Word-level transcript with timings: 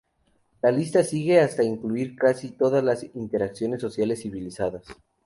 La 0.63 0.71
lista 0.71 1.03
sigue 1.03 1.39
hasta 1.41 1.61
incluir 1.63 2.15
casi 2.15 2.49
todas 2.49 2.83
las 2.83 3.03
interacciones 3.13 3.81
sociales 3.81 4.23
civilizadas. 4.23 4.83